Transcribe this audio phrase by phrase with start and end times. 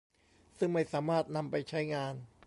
[0.57, 2.13] ซึ่งไม่สามารถนำไปใช้งาน